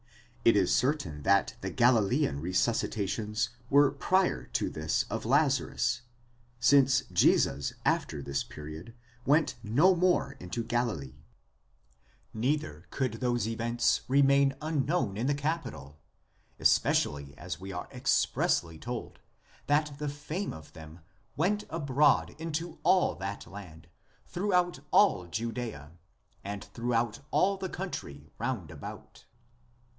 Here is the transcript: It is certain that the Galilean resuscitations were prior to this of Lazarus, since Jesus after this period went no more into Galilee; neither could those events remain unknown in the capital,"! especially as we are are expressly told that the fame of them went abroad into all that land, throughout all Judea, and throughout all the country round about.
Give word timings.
It 0.43 0.55
is 0.55 0.73
certain 0.73 1.21
that 1.21 1.55
the 1.61 1.69
Galilean 1.69 2.39
resuscitations 2.41 3.49
were 3.69 3.91
prior 3.91 4.47
to 4.47 4.67
this 4.71 5.03
of 5.11 5.25
Lazarus, 5.27 6.01
since 6.59 7.01
Jesus 7.13 7.73
after 7.85 8.23
this 8.23 8.43
period 8.43 8.95
went 9.27 9.53
no 9.61 9.93
more 9.95 10.31
into 10.39 10.63
Galilee; 10.63 11.19
neither 12.33 12.87
could 12.89 13.21
those 13.21 13.47
events 13.47 14.01
remain 14.07 14.55
unknown 14.59 15.17
in 15.17 15.27
the 15.27 15.35
capital,"! 15.35 15.99
especially 16.59 17.37
as 17.37 17.59
we 17.59 17.71
are 17.71 17.83
are 17.85 17.91
expressly 17.91 18.79
told 18.79 19.19
that 19.67 19.91
the 19.99 20.09
fame 20.09 20.51
of 20.51 20.73
them 20.73 21.01
went 21.37 21.63
abroad 21.69 22.33
into 22.39 22.79
all 22.81 23.13
that 23.13 23.45
land, 23.45 23.87
throughout 24.25 24.79
all 24.89 25.27
Judea, 25.27 25.91
and 26.43 26.63
throughout 26.63 27.19
all 27.29 27.57
the 27.57 27.69
country 27.69 28.31
round 28.39 28.71
about. 28.71 29.25